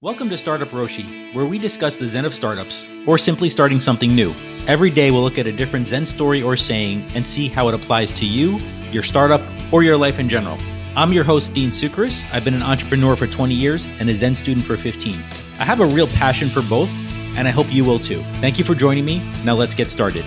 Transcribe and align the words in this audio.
Welcome 0.00 0.30
to 0.30 0.38
Startup 0.38 0.68
Roshi, 0.68 1.34
where 1.34 1.44
we 1.44 1.58
discuss 1.58 1.96
the 1.96 2.06
Zen 2.06 2.24
of 2.24 2.32
startups, 2.32 2.88
or 3.04 3.18
simply 3.18 3.50
starting 3.50 3.80
something 3.80 4.14
new. 4.14 4.32
Every 4.68 4.90
day 4.90 5.10
we'll 5.10 5.22
look 5.22 5.38
at 5.38 5.48
a 5.48 5.52
different 5.52 5.88
Zen 5.88 6.06
story 6.06 6.40
or 6.40 6.56
saying 6.56 7.10
and 7.16 7.26
see 7.26 7.48
how 7.48 7.66
it 7.66 7.74
applies 7.74 8.12
to 8.12 8.24
you, 8.24 8.58
your 8.92 9.02
startup, 9.02 9.42
or 9.72 9.82
your 9.82 9.96
life 9.96 10.20
in 10.20 10.28
general. 10.28 10.56
I'm 10.94 11.12
your 11.12 11.24
host, 11.24 11.52
Dean 11.52 11.70
Sucris. 11.70 12.22
I've 12.32 12.44
been 12.44 12.54
an 12.54 12.62
entrepreneur 12.62 13.16
for 13.16 13.26
20 13.26 13.52
years 13.54 13.86
and 13.98 14.08
a 14.08 14.14
Zen 14.14 14.36
student 14.36 14.64
for 14.64 14.76
15. 14.76 15.14
I 15.58 15.64
have 15.64 15.80
a 15.80 15.86
real 15.86 16.06
passion 16.06 16.48
for 16.48 16.62
both, 16.62 16.90
and 17.36 17.48
I 17.48 17.50
hope 17.50 17.66
you 17.74 17.84
will 17.84 17.98
too. 17.98 18.22
Thank 18.34 18.56
you 18.56 18.64
for 18.64 18.76
joining 18.76 19.04
me. 19.04 19.18
Now 19.44 19.56
let's 19.56 19.74
get 19.74 19.90
started. 19.90 20.24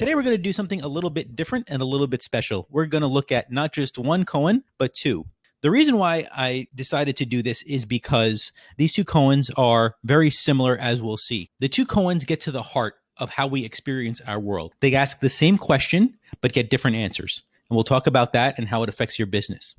Today, 0.00 0.14
we're 0.14 0.22
going 0.22 0.34
to 0.34 0.42
do 0.42 0.54
something 0.54 0.80
a 0.80 0.88
little 0.88 1.10
bit 1.10 1.36
different 1.36 1.66
and 1.68 1.82
a 1.82 1.84
little 1.84 2.06
bit 2.06 2.22
special. 2.22 2.66
We're 2.70 2.86
going 2.86 3.02
to 3.02 3.06
look 3.06 3.30
at 3.30 3.52
not 3.52 3.74
just 3.74 3.98
one 3.98 4.24
koan, 4.24 4.62
but 4.78 4.94
two. 4.94 5.26
The 5.60 5.70
reason 5.70 5.98
why 5.98 6.26
I 6.32 6.68
decided 6.74 7.18
to 7.18 7.26
do 7.26 7.42
this 7.42 7.62
is 7.64 7.84
because 7.84 8.50
these 8.78 8.94
two 8.94 9.04
koans 9.04 9.50
are 9.58 9.96
very 10.02 10.30
similar, 10.30 10.78
as 10.78 11.02
we'll 11.02 11.18
see. 11.18 11.50
The 11.58 11.68
two 11.68 11.84
koans 11.84 12.26
get 12.26 12.40
to 12.40 12.50
the 12.50 12.62
heart 12.62 12.94
of 13.18 13.28
how 13.28 13.46
we 13.46 13.62
experience 13.62 14.22
our 14.26 14.40
world. 14.40 14.72
They 14.80 14.94
ask 14.94 15.20
the 15.20 15.28
same 15.28 15.58
question, 15.58 16.16
but 16.40 16.54
get 16.54 16.70
different 16.70 16.96
answers. 16.96 17.42
And 17.68 17.76
we'll 17.76 17.84
talk 17.84 18.06
about 18.06 18.32
that 18.32 18.56
and 18.56 18.66
how 18.66 18.82
it 18.82 18.88
affects 18.88 19.18
your 19.18 19.26
business. 19.26 19.74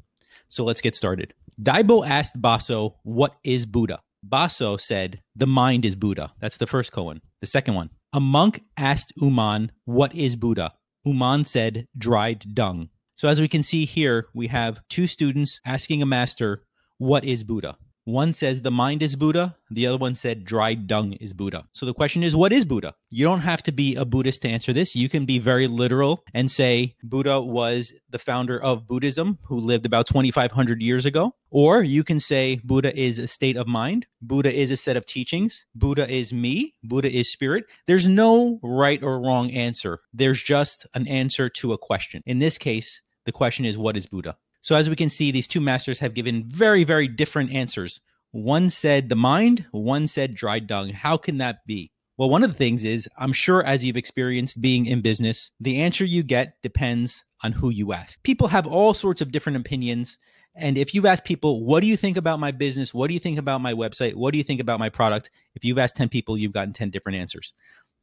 So 0.50 0.64
let's 0.64 0.82
get 0.82 0.96
started. 0.96 1.34
Daibai 1.60 2.08
asked 2.08 2.40
Baso, 2.40 2.94
What 3.02 3.38
is 3.44 3.66
Buddha? 3.66 4.04
Baso 4.30 4.80
said, 4.80 5.20
The 5.36 5.48
mind 5.48 5.84
is 5.84 5.96
Buddha. 5.96 6.32
That's 6.40 6.58
the 6.58 6.68
first 6.68 6.92
koan. 6.92 7.22
The 7.40 7.48
second 7.48 7.74
one, 7.74 7.90
a 8.14 8.20
monk 8.20 8.64
asked 8.78 9.14
Ummon, 9.22 9.70
What 9.86 10.14
is 10.14 10.36
Buddha? 10.36 10.74
Ummon 11.06 11.46
said, 11.46 11.88
Dried 11.98 12.54
dung. 12.54 12.90
So, 13.16 13.28
as 13.28 13.40
we 13.40 13.48
can 13.48 13.64
see 13.64 13.86
here, 13.86 14.28
we 14.34 14.48
have 14.48 14.82
two 14.90 15.08
students 15.08 15.60
asking 15.66 16.02
a 16.02 16.06
master, 16.06 16.64
What 16.98 17.24
is 17.24 17.44
Buddha? 17.44 17.78
One 18.06 18.34
says 18.34 18.62
the 18.62 18.72
mind 18.72 19.04
is 19.04 19.16
Buddha, 19.16 19.56
the 19.70 19.86
other 19.86 19.98
one 19.98 20.16
said 20.16 20.44
dried 20.44 20.88
dung 20.88 21.14
is 21.14 21.34
Buddha. 21.34 21.68
So 21.74 21.86
the 21.86 21.94
question 21.94 22.24
is, 22.24 22.36
what 22.36 22.52
is 22.52 22.66
Buddha? 22.66 22.96
You 23.12 23.26
don't 23.26 23.42
have 23.42 23.62
to 23.64 23.72
be 23.72 23.96
a 23.96 24.06
Buddhist 24.06 24.42
to 24.42 24.50
answer 24.50 24.74
this. 24.74 24.96
You 24.96 25.08
can 25.08 25.26
be 25.26 25.38
very 25.38 25.68
literal 25.68 26.24
and 26.34 26.50
say 26.50 26.96
Buddha 27.04 27.40
was 27.40 27.94
the 28.10 28.18
founder 28.18 28.60
of 28.60 28.88
Buddhism 28.88 29.38
who 29.44 29.60
lived 29.60 29.86
about 29.86 30.08
2,500 30.08 30.82
years 30.82 31.06
ago. 31.06 31.36
Or 31.52 31.84
you 31.84 32.04
can 32.04 32.20
say 32.20 32.60
Buddha 32.64 32.98
is 33.00 33.20
a 33.20 33.28
state 33.28 33.56
of 33.56 33.68
mind, 33.68 34.08
Buddha 34.22 34.52
is 34.52 34.72
a 34.72 34.78
set 34.78 34.98
of 34.98 35.06
teachings, 35.06 35.66
Buddha 35.76 36.10
is 36.10 36.34
me, 36.34 36.74
Buddha 36.84 37.16
is 37.16 37.32
spirit. 37.32 37.66
There's 37.86 38.08
no 38.08 38.60
right 38.64 39.04
or 39.04 39.22
wrong 39.22 39.52
answer. 39.52 40.00
There's 40.12 40.42
just 40.42 40.88
an 40.96 41.08
answer 41.08 41.50
to 41.50 41.74
a 41.74 41.78
question. 41.78 42.24
In 42.26 42.40
this 42.40 42.58
case, 42.58 43.02
the 43.26 43.32
question 43.32 43.66
is, 43.66 43.78
what 43.78 43.96
is 43.96 44.08
Buddha? 44.08 44.38
So, 44.62 44.76
as 44.76 44.90
we 44.90 44.96
can 44.96 45.10
see, 45.10 45.32
these 45.32 45.48
two 45.48 45.62
masters 45.62 46.00
have 46.00 46.14
given 46.14 46.46
very, 46.48 46.84
very 46.84 47.08
different 47.08 47.52
answers. 47.52 48.00
One 48.32 48.70
said 48.70 49.10
the 49.10 49.16
mind, 49.16 49.66
one 49.72 50.08
said 50.08 50.36
dried 50.36 50.68
dung. 50.68 50.90
How 50.90 51.18
can 51.18 51.38
that 51.40 51.66
be? 51.66 51.92
Well, 52.18 52.30
one 52.30 52.44
of 52.44 52.52
the 52.52 52.58
things 52.58 52.84
is, 52.84 53.10
I'm 53.18 53.34
sure 53.34 53.64
as 53.64 53.84
you've 53.84 53.98
experienced 53.98 54.62
being 54.62 54.86
in 54.86 55.02
business, 55.02 55.50
the 55.60 55.82
answer 55.82 56.06
you 56.06 56.22
get 56.22 56.62
depends 56.62 57.24
on 57.42 57.52
who 57.52 57.70
you 57.70 57.94
ask. 57.94 58.22
People 58.24 58.48
have 58.50 58.68
all 58.68 58.94
sorts 58.94 59.22
of 59.22 59.32
different 59.32 59.58
opinions. 59.58 60.18
And 60.54 60.78
if 60.78 60.94
you've 60.94 61.06
asked 61.06 61.26
people, 61.26 61.66
what 61.66 61.80
do 61.80 61.88
you 61.88 61.98
think 61.98 62.18
about 62.18 62.40
my 62.40 62.52
business? 62.52 62.94
What 62.94 63.08
do 63.08 63.16
you 63.16 63.20
think 63.20 63.40
about 63.40 63.62
my 63.62 63.74
website? 63.74 64.14
What 64.14 64.32
do 64.32 64.38
you 64.38 64.44
think 64.44 64.62
about 64.62 64.80
my 64.80 64.90
product? 64.90 65.32
If 65.56 65.66
you've 65.66 65.80
asked 65.80 65.96
10 65.96 66.10
people, 66.10 66.38
you've 66.38 66.54
gotten 66.54 66.74
10 66.74 66.92
different 66.92 67.18
answers. 67.18 67.54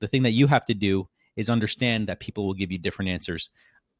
The 0.00 0.08
thing 0.08 0.24
that 0.24 0.32
you 0.32 0.46
have 0.48 0.64
to 0.64 0.74
do 0.74 1.08
is 1.36 1.48
understand 1.48 2.08
that 2.08 2.20
people 2.20 2.46
will 2.46 2.54
give 2.54 2.72
you 2.72 2.78
different 2.78 3.10
answers. 3.10 3.50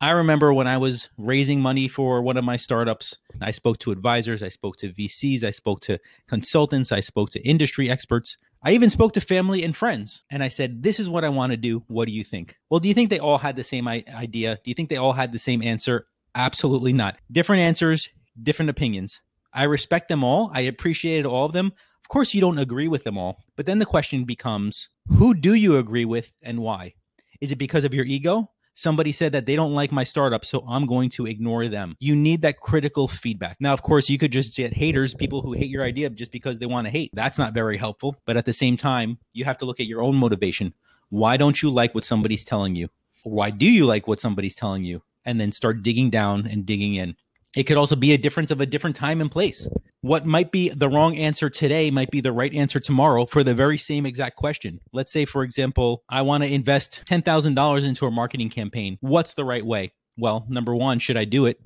I 0.01 0.11
remember 0.11 0.55
when 0.55 0.69
I 0.69 0.77
was 0.77 1.09
raising 1.19 1.61
money 1.61 1.89
for 1.89 2.23
one 2.23 2.37
of 2.37 2.45
my 2.45 2.57
startups, 2.57 3.17
I 3.41 3.51
spoke 3.51 3.79
to 3.79 3.91
advisors, 3.91 4.45
I 4.45 4.49
spoke 4.49 4.77
to 4.77 4.93
VCs, 4.93 5.43
I 5.43 5.51
spoke 5.51 5.81
to 5.83 5.99
consultants, 6.29 6.93
I 6.93 7.01
spoke 7.01 7.31
to 7.31 7.41
industry 7.41 7.91
experts. 7.91 8.37
I 8.63 8.73
even 8.73 8.91
spoke 8.91 9.13
to 9.15 9.21
family 9.21 9.65
and 9.65 9.77
friends 9.77 10.23
and 10.31 10.45
I 10.45 10.49
said, 10.49 10.85
This 10.85 11.01
is 11.01 11.09
what 11.09 11.25
I 11.25 11.29
want 11.29 11.51
to 11.51 11.57
do. 11.57 11.83
What 11.89 12.07
do 12.07 12.13
you 12.13 12.23
think? 12.23 12.57
Well, 12.71 12.79
do 12.79 12.87
you 12.87 12.95
think 12.95 13.11
they 13.11 13.19
all 13.19 13.39
had 13.39 13.57
the 13.57 13.65
same 13.65 13.89
idea? 13.89 14.61
Do 14.63 14.71
you 14.71 14.75
think 14.75 14.89
they 14.89 14.97
all 14.97 15.15
had 15.15 15.33
the 15.33 15.39
same 15.39 15.63
answer? 15.63 16.07
Absolutely 16.37 16.93
not. 16.93 17.17
Different 17.33 17.63
answers, 17.63 18.09
different 18.41 18.71
opinions. 18.71 19.21
I 19.53 19.65
respect 19.65 20.09
them 20.09 20.23
all. 20.23 20.53
I 20.55 20.61
appreciated 20.61 21.27
all 21.27 21.47
of 21.47 21.53
them. 21.53 21.73
Of 22.05 22.09
course, 22.09 22.35
you 22.35 22.41
don't 22.41 22.59
agree 22.59 22.87
with 22.87 23.03
them 23.03 23.19
all. 23.19 23.41
But 23.57 23.67
then 23.67 23.81
the 23.81 23.87
question 23.87 24.25
becomes 24.25 24.91
who 25.09 25.35
do 25.35 25.55
you 25.55 25.77
agree 25.77 26.05
with 26.05 26.33
and 26.41 26.61
why? 26.61 26.95
Is 27.41 27.51
it 27.51 27.57
because 27.57 27.83
of 27.83 27.95
your 27.95 28.05
ego? 28.05 28.49
Somebody 28.79 29.11
said 29.11 29.33
that 29.33 29.45
they 29.45 29.57
don't 29.57 29.75
like 29.75 29.91
my 29.91 30.05
startup, 30.05 30.45
so 30.45 30.65
I'm 30.69 30.87
going 30.87 31.11
to 31.11 31.27
ignore 31.27 31.67
them. 31.67 31.97
You 31.99 32.15
need 32.15 32.43
that 32.43 32.61
critical 32.61 33.09
feedback. 33.09 33.57
Now, 33.59 33.73
of 33.73 33.83
course, 33.83 34.09
you 34.09 34.19
could 34.19 34.31
just 34.31 34.57
get 34.57 34.73
haters, 34.73 35.15
people 35.15 35.43
who 35.43 35.53
hate 35.53 35.69
your 35.69 35.83
idea 35.83 36.09
just 36.11 36.31
because 36.31 36.61
they 36.61 36.67
want 36.67 36.87
to 36.87 36.93
hate. 36.93 37.11
That's 37.13 37.39
not 37.39 37.55
very 37.55 37.77
helpful. 37.77 38.15
But 38.25 38.37
at 38.37 38.47
the 38.47 38.53
same 38.53 38.77
time, 38.77 39.19
you 39.33 39.45
have 39.45 39.59
to 39.59 39.65
look 39.65 39.81
at 39.81 39.87
your 39.87 40.01
own 40.01 40.15
motivation. 40.15 40.73
Why 41.09 41.37
don't 41.37 41.61
you 41.61 41.71
like 41.71 41.93
what 41.93 42.05
somebody's 42.05 42.45
telling 42.45 42.77
you? 42.77 42.89
Why 43.25 43.51
do 43.51 43.67
you 43.67 43.85
like 43.85 44.07
what 44.07 44.21
somebody's 44.21 44.55
telling 44.55 44.85
you? 44.85 45.03
And 45.25 45.41
then 45.41 45.51
start 45.51 45.83
digging 45.83 46.11
down 46.11 46.47
and 46.47 46.65
digging 46.65 46.95
in. 46.95 47.17
It 47.57 47.65
could 47.65 47.79
also 47.79 47.97
be 47.97 48.13
a 48.13 48.19
difference 48.19 48.53
of 48.53 48.61
a 48.61 48.67
different 48.67 48.95
time 48.95 49.21
and 49.21 49.31
place. 49.31 49.67
What 50.01 50.25
might 50.25 50.53
be 50.53 50.69
the 50.69 50.89
wrong 50.89 51.17
answer 51.17 51.51
today 51.51 51.91
might 51.91 52.13
be 52.13 52.21
the 52.21 52.33
right 52.33 52.55
answer 52.55 52.79
tomorrow 52.79 53.27
for 53.27 53.43
the 53.43 53.53
very 53.53 53.77
same 53.77 54.07
exact 54.07 54.37
question. 54.37 54.79
Let's 54.93 55.11
say, 55.11 55.25
for 55.25 55.43
example, 55.43 56.05
I 56.09 56.23
want 56.23 56.45
to 56.45 56.53
invest 56.53 57.03
$10,000 57.07 57.85
into 57.85 58.07
a 58.07 58.11
marketing 58.11 58.49
campaign. 58.51 58.99
What's 59.01 59.35
the 59.35 59.45
right 59.45 59.67
way? 59.67 59.93
Well, 60.17 60.47
number 60.49 60.73
one, 60.77 61.01
should 61.01 61.17
I 61.17 61.25
do 61.25 61.47
it? 61.47 61.61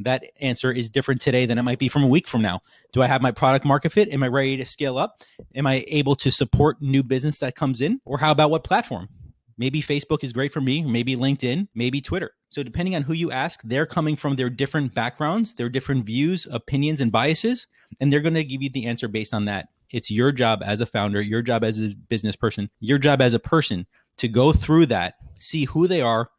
That 0.00 0.24
answer 0.38 0.70
is 0.70 0.90
different 0.90 1.22
today 1.22 1.46
than 1.46 1.56
it 1.56 1.62
might 1.62 1.78
be 1.78 1.88
from 1.88 2.04
a 2.04 2.08
week 2.08 2.28
from 2.28 2.42
now. 2.42 2.60
Do 2.92 3.00
I 3.00 3.06
have 3.06 3.22
my 3.22 3.30
product 3.30 3.64
market 3.64 3.92
fit? 3.92 4.12
Am 4.12 4.22
I 4.22 4.28
ready 4.28 4.58
to 4.58 4.66
scale 4.66 4.98
up? 4.98 5.22
Am 5.54 5.66
I 5.66 5.82
able 5.88 6.14
to 6.16 6.30
support 6.30 6.82
new 6.82 7.02
business 7.02 7.38
that 7.38 7.56
comes 7.56 7.80
in? 7.80 8.02
Or 8.04 8.18
how 8.18 8.32
about 8.32 8.50
what 8.50 8.64
platform? 8.64 9.08
Maybe 9.56 9.82
Facebook 9.82 10.22
is 10.22 10.34
great 10.34 10.52
for 10.52 10.60
me, 10.60 10.82
maybe 10.82 11.16
LinkedIn, 11.16 11.68
maybe 11.74 12.02
Twitter. 12.02 12.32
So, 12.50 12.62
depending 12.62 12.94
on 12.94 13.02
who 13.02 13.12
you 13.12 13.32
ask, 13.32 13.60
they're 13.64 13.86
coming 13.86 14.14
from 14.14 14.36
their 14.36 14.48
different 14.48 14.94
backgrounds, 14.94 15.54
their 15.54 15.68
different 15.68 16.04
views, 16.04 16.46
opinions, 16.50 17.00
and 17.00 17.10
biases, 17.10 17.66
and 18.00 18.12
they're 18.12 18.20
going 18.20 18.34
to 18.34 18.44
give 18.44 18.62
you 18.62 18.70
the 18.70 18.86
answer 18.86 19.08
based 19.08 19.34
on 19.34 19.46
that. 19.46 19.68
It's 19.90 20.10
your 20.10 20.32
job 20.32 20.62
as 20.64 20.80
a 20.80 20.86
founder, 20.86 21.20
your 21.20 21.42
job 21.42 21.64
as 21.64 21.78
a 21.78 21.94
business 22.08 22.36
person, 22.36 22.70
your 22.80 22.98
job 22.98 23.20
as 23.20 23.34
a 23.34 23.38
person 23.38 23.86
to 24.18 24.28
go 24.28 24.52
through 24.52 24.86
that, 24.86 25.14
see 25.38 25.64
who 25.64 25.86
they 25.86 26.00
are, 26.00 26.30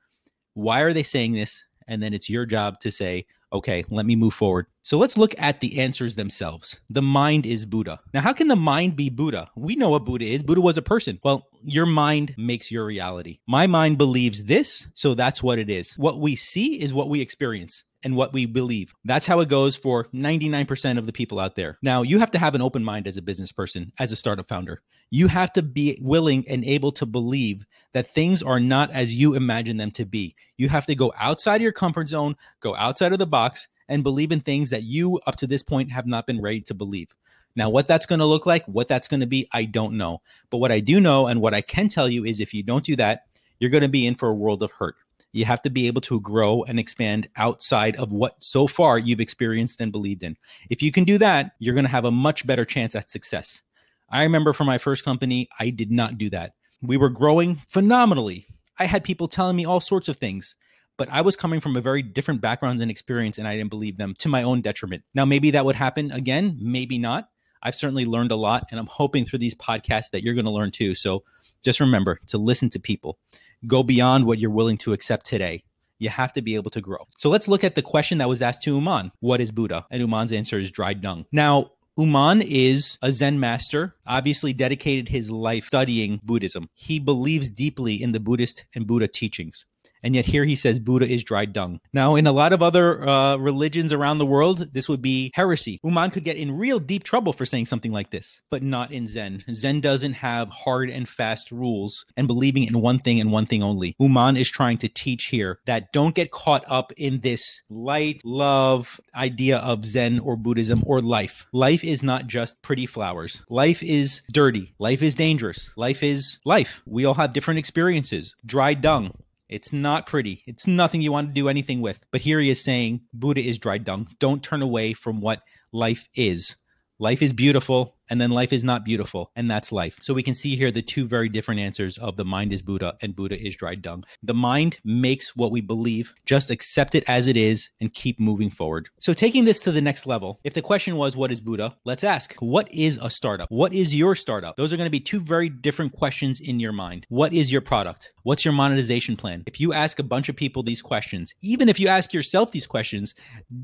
why 0.54 0.82
are 0.82 0.94
they 0.94 1.04
saying 1.04 1.34
this, 1.34 1.64
and 1.88 2.04
then 2.04 2.14
it's 2.14 2.30
your 2.30 2.46
job 2.46 2.80
to 2.82 2.92
say, 2.92 3.26
okay, 3.52 3.84
let 3.90 4.06
me 4.06 4.16
move 4.16 4.34
forward. 4.34 4.68
So 4.84 4.98
let's 4.98 5.18
look 5.18 5.34
at 5.40 5.60
the 5.60 5.80
answers 5.80 6.16
themselves. 6.16 6.80
The 6.90 7.02
mind 7.02 7.46
is 7.46 7.66
Buddha. 7.66 8.00
Now, 8.14 8.22
how 8.22 8.34
can 8.34 8.48
the 8.48 8.56
mind 8.56 8.96
be 8.96 9.10
Buddha? 9.10 9.50
We 9.56 9.76
know 9.76 9.90
what 9.90 10.06
Buddha 10.06 10.26
is. 10.26 10.44
Buddha 10.44 10.62
was 10.62 10.78
a 10.78 10.84
person. 10.84 11.20
Well, 11.24 11.48
your 11.64 11.86
mind 11.86 12.36
makes 12.38 12.72
your 12.72 12.86
reality. 12.86 13.40
My 13.48 13.66
mind 13.66 13.98
believes 13.98 14.44
this, 14.44 14.88
so 14.94 15.16
that's 15.16 15.42
what 15.42 15.60
it 15.60 15.70
is. 15.70 15.94
What 15.98 16.20
we 16.20 16.36
see 16.36 16.80
is 16.80 16.94
what 16.94 17.10
we 17.10 17.22
experience 17.22 17.84
and 18.04 18.16
what 18.16 18.34
we 18.34 18.46
believe. 18.46 18.94
That's 19.04 19.26
how 19.26 19.40
it 19.40 19.50
goes 19.50 19.76
for 19.76 20.06
99% 20.14 20.98
of 20.98 21.06
the 21.06 21.12
people 21.12 21.40
out 21.40 21.56
there. 21.56 21.78
Now, 21.82 22.02
you 22.02 22.20
have 22.20 22.32
to 22.32 22.40
have 22.40 22.56
an 22.56 22.62
open 22.62 22.84
mind 22.84 23.08
as 23.08 23.18
a 23.18 23.22
business 23.22 23.52
person, 23.52 23.92
as 24.00 24.12
a 24.12 24.16
startup 24.16 24.48
founder. 24.48 24.82
You 25.10 25.28
have 25.28 25.52
to 25.54 25.62
be 25.62 26.00
willing 26.02 26.46
and 26.48 26.64
able 26.64 26.92
to 26.94 27.06
believe 27.06 27.66
that 27.94 28.12
things 28.12 28.42
are 28.44 28.60
not 28.60 28.92
as 28.92 29.14
you 29.14 29.36
imagine 29.36 29.78
them 29.78 29.92
to 29.92 30.06
be. 30.06 30.36
You 30.58 30.70
have 30.70 30.86
to 30.86 30.96
go 30.96 31.14
outside 31.20 31.62
your 31.62 31.72
comfort 31.72 32.10
zone, 32.10 32.36
go 32.62 32.76
outside 32.76 33.12
of 33.12 33.20
the 33.20 33.28
box, 33.28 33.68
and 33.88 34.04
believe 34.04 34.32
in 34.32 34.40
things 34.40 34.70
that 34.70 34.84
you, 34.84 35.20
up 35.26 35.36
to 35.38 35.48
this 35.48 35.64
point, 35.64 35.92
have 35.92 36.06
not 36.06 36.28
been 36.28 36.42
ready 36.42 36.62
to 36.62 36.74
believe. 36.74 37.14
Now, 37.56 37.70
what 37.70 37.88
that's 37.88 38.06
going 38.06 38.20
to 38.20 38.26
look 38.26 38.46
like, 38.46 38.66
what 38.66 38.88
that's 38.88 39.08
going 39.08 39.22
to 39.22 39.26
be, 39.26 39.48
I 39.52 39.66
don't 39.66 39.98
know. 39.98 40.22
But 40.50 40.58
what 40.58 40.72
I 40.72 40.80
do 40.80 41.00
know 41.02 41.28
and 41.28 41.42
what 41.42 41.56
I 41.56 41.62
can 41.62 41.90
tell 41.90 42.08
you 42.08 42.24
is 42.24 42.40
if 42.40 42.54
you 42.54 42.64
don't 42.64 42.86
do 42.86 42.96
that, 42.98 43.24
you're 43.60 43.72
going 43.72 43.84
to 43.84 43.90
be 43.90 44.06
in 44.06 44.16
for 44.16 44.30
a 44.30 44.34
world 44.34 44.64
of 44.64 44.72
hurt 44.72 44.96
you 45.32 45.46
have 45.46 45.62
to 45.62 45.70
be 45.70 45.88
able 45.88 46.02
to 46.02 46.20
grow 46.22 46.64
and 46.64 46.80
expand 46.80 47.30
outside 47.36 47.96
of 47.98 48.12
what 48.12 48.44
so 48.44 48.68
far 48.68 48.98
you've 48.98 49.20
experienced 49.20 49.82
and 49.82 49.92
believed 49.92 50.24
in. 50.24 50.36
If 50.70 50.82
you 50.82 50.92
can 50.92 51.04
do 51.04 51.18
that, 51.20 51.52
you're 51.60 51.76
going 51.76 51.86
to 51.86 51.92
have 51.92 52.06
a 52.06 52.12
much 52.12 52.46
better 52.48 52.66
chance 52.66 52.96
at 52.96 53.12
success. 53.12 53.62
I 54.10 54.24
remember 54.24 54.54
for 54.54 54.64
my 54.64 54.78
first 54.78 55.06
company, 55.06 55.50
I 55.60 55.70
did 55.70 55.92
not 55.92 56.18
do 56.18 56.30
that. 56.32 56.54
We 56.82 56.98
were 56.98 57.10
growing 57.10 57.62
phenomenally. 57.68 58.48
I 58.80 58.86
had 58.86 59.04
people 59.04 59.28
telling 59.28 59.56
me 59.56 59.66
all 59.66 59.82
sorts 59.82 60.08
of 60.08 60.18
things, 60.18 60.56
but 60.98 61.10
I 61.12 61.22
was 61.22 61.36
coming 61.36 61.60
from 61.60 61.76
a 61.76 61.82
very 61.82 62.02
different 62.02 62.42
background 62.42 62.82
and 62.82 62.90
experience, 62.90 63.38
and 63.38 63.48
I 63.48 63.56
didn't 63.56 63.70
believe 63.70 63.98
them 63.98 64.16
to 64.20 64.30
my 64.30 64.44
own 64.44 64.62
detriment. 64.62 65.04
Now, 65.14 65.26
maybe 65.26 65.52
that 65.52 65.66
would 65.66 65.76
happen 65.76 66.12
again, 66.12 66.58
maybe 66.60 66.98
not. 66.98 67.30
I've 67.62 67.76
certainly 67.76 68.06
learned 68.06 68.32
a 68.32 68.38
lot, 68.38 68.68
and 68.72 68.80
I'm 68.80 68.88
hoping 68.88 69.26
through 69.26 69.40
these 69.40 69.56
podcasts 69.56 70.12
that 70.12 70.24
you're 70.24 70.34
going 70.34 70.46
to 70.46 70.52
learn 70.52 70.72
too. 70.72 70.96
So 70.96 71.24
just 71.62 71.80
remember 71.80 72.20
to 72.28 72.38
listen 72.38 72.70
to 72.70 72.80
people 72.80 73.20
go 73.68 73.84
beyond 73.84 74.26
what 74.26 74.40
you're 74.40 74.52
willing 74.52 74.78
to 74.80 74.94
accept 74.94 75.26
today. 75.26 75.64
You 75.98 76.10
have 76.10 76.32
to 76.34 76.42
be 76.42 76.56
able 76.56 76.72
to 76.72 76.82
grow. 76.82 77.06
So 77.18 77.30
let's 77.30 77.48
look 77.48 77.64
at 77.64 77.76
the 77.76 77.82
question 77.82 78.20
that 78.20 78.30
was 78.30 78.42
asked 78.42 78.62
to 78.64 78.78
Ummon 78.78 79.12
What 79.20 79.42
is 79.42 79.52
Buddha? 79.52 79.86
And 79.92 80.02
Ummon's 80.02 80.32
answer 80.32 80.60
is 80.60 80.72
dried 80.72 81.02
dung. 81.02 81.26
Now, 81.32 81.72
Ummon 81.98 82.42
is 82.48 82.98
a 83.02 83.12
Zen 83.12 83.42
master, 83.42 83.96
obviously 84.08 84.54
dedicated 84.54 85.10
his 85.10 85.30
life 85.30 85.66
studying 85.66 86.22
Buddhism. 86.24 86.70
He 86.74 86.98
believes 86.98 87.50
deeply 87.50 88.02
in 88.02 88.14
the 88.14 88.22
Buddhist 88.22 88.64
and 88.74 88.88
Buddha 88.88 89.10
teachings. 89.10 89.66
And 90.04 90.16
yet 90.16 90.26
here 90.26 90.46
he 90.46 90.56
says 90.56 90.80
Buddha 90.80 91.08
is 91.08 91.24
dried 91.24 91.54
dung. 91.54 91.80
Now, 91.94 92.16
in 92.16 92.28
a 92.28 92.32
lot 92.32 92.54
of 92.54 92.62
other 92.62 93.08
uh, 93.08 93.38
religions 93.38 93.94
around 93.94 94.18
the 94.18 94.26
world, 94.26 94.74
this 94.74 94.88
would 94.90 95.02
be 95.02 95.32
heresy. 95.34 95.80
Ummon 95.86 96.12
could 96.12 96.24
get 96.24 96.38
in 96.38 96.58
real 96.58 96.80
deep 96.80 97.04
trouble 97.04 97.34
for 97.34 97.46
saying 97.46 97.66
something 97.66 97.92
like 97.92 98.12
this, 98.12 98.42
but 98.50 98.64
not 98.64 98.92
in 98.92 99.08
Zen. 99.08 99.44
Zen 99.54 99.82
doesn't 99.82 100.14
have 100.14 100.50
hard 100.50 100.90
and 100.90 101.08
fast 101.08 101.52
rules 101.52 102.06
and 102.16 102.28
believing 102.28 102.64
in 102.64 102.82
one 102.82 103.00
thing 103.00 103.20
and 103.20 103.32
one 103.32 103.46
thing 103.46 103.64
only. 103.64 103.96
Ummon 104.02 104.40
is 104.40 104.50
trying 104.50 104.78
to 104.80 104.88
teach 104.88 105.26
here 105.26 105.60
that 105.66 105.92
don't 105.92 106.16
get 106.16 106.32
caught 106.32 106.64
up 106.68 106.92
in 106.98 107.20
this 107.20 107.62
light, 107.70 108.22
love 108.26 109.00
idea 109.16 109.58
of 109.58 109.86
Zen 109.86 110.20
or 110.20 110.36
Buddhism 110.36 110.84
or 110.86 111.02
life. 111.02 111.46
Life 111.52 111.84
is 111.84 112.04
not 112.04 112.28
just 112.28 112.62
pretty 112.62 112.86
flowers. 112.86 113.42
Life 113.50 113.84
is 113.84 114.22
dirty. 114.32 114.74
Life 114.80 115.02
is 115.02 115.16
dangerous. 115.16 115.70
Life 115.76 116.04
is 116.04 116.40
life. 116.46 116.82
We 116.86 117.06
all 117.06 117.14
have 117.16 117.34
different 117.34 117.60
experiences. 117.60 118.36
Dry 118.46 118.74
dung. 118.74 119.14
It's 119.50 119.74
not 119.74 120.06
pretty. 120.06 120.44
It's 120.46 120.68
nothing 120.68 121.02
you 121.02 121.12
want 121.12 121.30
to 121.30 121.34
do 121.34 121.50
anything 121.50 121.82
with. 121.82 122.04
But 122.12 122.22
here 122.22 122.40
he 122.40 122.52
is 122.52 122.64
saying 122.64 123.02
Buddha 123.14 123.42
is 123.42 123.58
dry 123.58 123.80
dung. 123.80 124.08
Don't 124.20 124.44
turn 124.44 124.62
away 124.62 124.94
from 124.94 125.22
what 125.22 125.42
life 125.72 126.08
is. 126.14 126.56
Life 127.02 127.22
is 127.22 127.32
beautiful 127.32 127.96
and 128.10 128.20
then 128.20 128.32
life 128.32 128.52
is 128.52 128.64
not 128.64 128.84
beautiful, 128.84 129.32
and 129.36 129.50
that's 129.50 129.72
life. 129.72 129.98
So 130.02 130.14
we 130.14 130.24
can 130.24 130.34
see 130.34 130.56
here 130.56 130.72
the 130.72 130.82
two 130.82 131.08
very 131.08 131.30
different 131.30 131.62
answers 131.62 131.98
of 131.98 132.16
the 132.16 132.26
mind 132.26 132.52
is 132.52 132.62
Buddha 132.62 132.96
and 133.02 133.16
Buddha 133.16 133.40
is 133.40 133.56
dried 133.56 133.82
dung. 133.82 134.04
The 134.24 134.34
mind 134.34 134.80
makes 134.84 135.36
what 135.36 135.52
we 135.52 135.62
believe, 135.62 136.14
just 136.26 136.52
accept 136.52 136.96
it 136.96 137.04
as 137.08 137.28
it 137.28 137.38
is 137.38 137.70
and 137.80 137.94
keep 137.94 138.20
moving 138.20 138.50
forward. 138.50 138.90
So 139.00 139.14
taking 139.14 139.46
this 139.46 139.60
to 139.62 139.72
the 139.72 139.82
next 139.82 140.08
level, 140.08 140.40
if 140.44 140.54
the 140.54 140.62
question 140.62 140.98
was, 140.98 141.16
What 141.16 141.32
is 141.32 141.40
Buddha? 141.40 141.78
Let's 141.86 142.04
ask, 142.04 142.34
What 142.42 142.70
is 142.74 143.00
a 143.02 143.10
startup? 143.10 143.50
What 143.50 143.74
is 143.74 143.96
your 143.96 144.16
startup? 144.16 144.56
Those 144.56 144.74
are 144.74 144.78
going 144.78 144.88
to 144.88 144.92
be 144.92 145.00
two 145.00 145.20
very 145.20 145.50
different 145.50 145.94
questions 145.94 146.42
in 146.42 146.60
your 146.60 146.74
mind. 146.74 147.06
What 147.10 147.34
is 147.34 147.52
your 147.52 147.62
product? 147.62 148.12
What's 148.24 148.44
your 148.44 148.54
monetization 148.54 149.16
plan? 149.16 149.44
If 149.48 149.60
you 149.62 149.72
ask 149.72 150.00
a 150.00 150.04
bunch 150.04 150.28
of 150.28 150.36
people 150.36 150.64
these 150.64 150.82
questions, 150.82 151.34
even 151.42 151.70
if 151.70 151.80
you 151.80 151.88
ask 151.88 152.14
yourself 152.14 152.52
these 152.52 152.68
questions, 152.68 153.16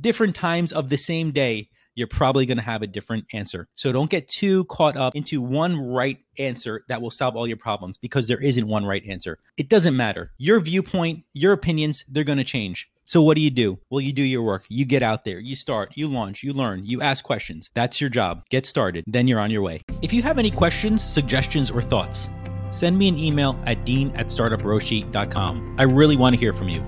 different 0.01 0.35
times 0.35 0.71
of 0.71 0.89
the 0.89 0.97
same 0.97 1.31
day, 1.31 1.69
you're 1.95 2.07
probably 2.07 2.45
going 2.45 2.57
to 2.57 2.63
have 2.63 2.81
a 2.81 2.87
different 2.87 3.25
answer. 3.33 3.67
So 3.75 3.91
don't 3.91 4.09
get 4.09 4.27
too 4.27 4.65
caught 4.65 4.97
up 4.97 5.15
into 5.15 5.41
one 5.41 5.79
right 5.79 6.19
answer 6.37 6.83
that 6.89 7.01
will 7.01 7.11
solve 7.11 7.35
all 7.35 7.47
your 7.47 7.57
problems 7.57 7.97
because 7.97 8.27
there 8.27 8.41
isn't 8.41 8.67
one 8.67 8.85
right 8.85 9.03
answer. 9.07 9.39
It 9.57 9.69
doesn't 9.69 9.95
matter. 9.95 10.31
Your 10.37 10.59
viewpoint, 10.59 11.23
your 11.33 11.53
opinions, 11.53 12.03
they're 12.07 12.23
going 12.23 12.37
to 12.37 12.43
change. 12.43 12.89
So 13.05 13.21
what 13.21 13.35
do 13.35 13.41
you 13.41 13.51
do? 13.51 13.79
Well, 13.89 14.01
you 14.01 14.11
do 14.11 14.23
your 14.23 14.41
work. 14.41 14.65
You 14.67 14.83
get 14.83 15.03
out 15.03 15.25
there, 15.25 15.39
you 15.39 15.55
start, 15.55 15.91
you 15.95 16.07
launch, 16.07 16.41
you 16.43 16.53
learn, 16.53 16.85
you 16.85 17.01
ask 17.01 17.23
questions. 17.23 17.69
That's 17.75 18.01
your 18.01 18.09
job. 18.09 18.43
Get 18.49 18.65
started. 18.65 19.03
Then 19.07 19.27
you're 19.27 19.39
on 19.39 19.51
your 19.51 19.61
way. 19.61 19.81
If 20.01 20.11
you 20.11 20.23
have 20.23 20.39
any 20.39 20.49
questions, 20.49 21.03
suggestions, 21.03 21.69
or 21.69 21.83
thoughts, 21.83 22.29
send 22.71 22.97
me 22.97 23.07
an 23.07 23.19
email 23.19 23.59
at 23.67 23.85
dean 23.85 24.11
at 24.15 24.27
startuproshi.com. 24.27 25.75
I 25.77 25.83
really 25.83 26.17
want 26.17 26.33
to 26.33 26.39
hear 26.39 26.51
from 26.51 26.67
you. 26.67 26.83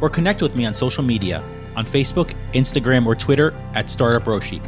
Or 0.00 0.08
connect 0.08 0.40
with 0.40 0.56
me 0.56 0.64
on 0.64 0.72
social 0.72 1.04
media 1.04 1.44
on 1.80 1.86
Facebook, 1.86 2.34
Instagram, 2.52 3.06
or 3.06 3.16
Twitter 3.16 3.52
at 3.74 3.90
Startup 3.90 4.22
Roshi. 4.22 4.60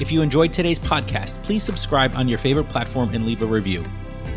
If 0.00 0.10
you 0.10 0.20
enjoyed 0.20 0.52
today's 0.52 0.78
podcast, 0.78 1.42
please 1.44 1.62
subscribe 1.62 2.12
on 2.16 2.26
your 2.26 2.38
favorite 2.38 2.68
platform 2.68 3.14
and 3.14 3.24
leave 3.24 3.40
a 3.40 3.46
review. 3.46 3.84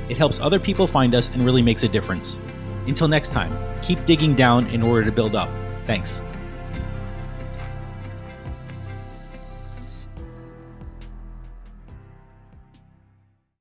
It 0.10 0.18
helps 0.18 0.40
other 0.40 0.60
people 0.60 0.86
find 0.86 1.16
us 1.16 1.30
and 1.30 1.44
really 1.44 1.64
makes 1.64 1.84
a 1.84 1.88
difference. 1.88 2.40
Until 2.86 3.08
next 3.08 3.30
time, 3.30 3.52
keep 3.82 4.06
digging 4.06 4.36
down 4.36 4.68
in 4.68 4.84
order 4.84 5.04
to 5.04 5.12
build 5.12 5.36
up. 5.36 5.50
Thanks. 5.88 6.22